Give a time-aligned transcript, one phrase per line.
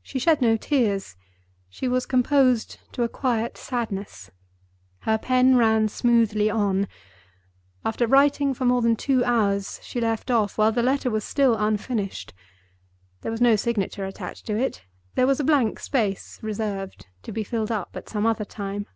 [0.00, 1.14] She shed no tears;
[1.68, 4.30] she was composed to a quiet sadness.
[5.00, 6.88] Her pen ran smoothly on.
[7.84, 11.54] After writing for more than two hours, she left off while the letter was still
[11.54, 12.32] unfinished.
[13.20, 17.70] There was no signature attached to it—there was a blank space reserved, to be filled
[17.70, 18.86] up at some other time.